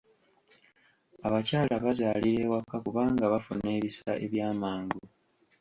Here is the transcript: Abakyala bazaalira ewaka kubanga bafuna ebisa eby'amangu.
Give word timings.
Abakyala 1.27 1.73
bazaalira 1.85 2.39
ewaka 2.45 2.75
kubanga 2.85 3.23
bafuna 3.33 3.67
ebisa 3.77 4.11
eby'amangu. 4.25 4.99